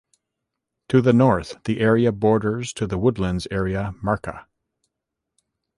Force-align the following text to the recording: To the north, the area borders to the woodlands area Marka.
To 0.89 0.99
the 0.99 1.13
north, 1.13 1.63
the 1.65 1.79
area 1.79 2.11
borders 2.11 2.73
to 2.73 2.87
the 2.87 2.97
woodlands 2.97 3.47
area 3.51 3.93
Marka. 4.03 4.47